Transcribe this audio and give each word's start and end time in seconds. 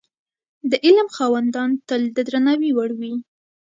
د 0.71 0.73
علم 0.85 1.07
خاوندان 1.17 1.69
تل 1.87 2.01
د 2.15 2.17
درناوي 2.27 2.71
وړ 2.77 2.91
وي. 2.99 3.13